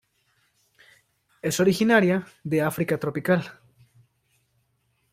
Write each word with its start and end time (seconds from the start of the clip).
Es 1.43 1.59
originaria 1.59 2.25
de 2.43 2.63
África 2.63 2.97
tropical. 2.97 3.59